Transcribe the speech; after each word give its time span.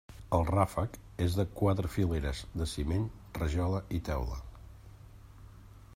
El 0.35 0.45
ràfec 0.45 0.95
és 1.25 1.35
de 1.39 1.45
quatre 1.59 1.91
fileres 1.97 2.41
de 2.61 2.69
ciment, 2.73 3.07
rajola 3.39 3.85
i 3.99 4.03
teula. 4.11 4.43